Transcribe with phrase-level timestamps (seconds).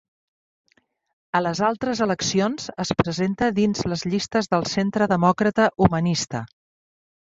[1.39, 6.43] A les altres eleccions es presenta dins les llistes del Centre Demòcrata Humanista.